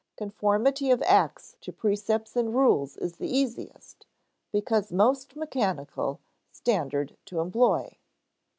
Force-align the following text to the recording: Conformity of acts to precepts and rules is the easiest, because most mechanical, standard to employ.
Conformity 0.17 0.89
of 0.89 1.03
acts 1.03 1.57
to 1.61 1.71
precepts 1.71 2.35
and 2.35 2.55
rules 2.55 2.97
is 2.97 3.17
the 3.17 3.27
easiest, 3.29 4.07
because 4.51 4.91
most 4.91 5.35
mechanical, 5.35 6.19
standard 6.51 7.17
to 7.25 7.39
employ. 7.39 7.99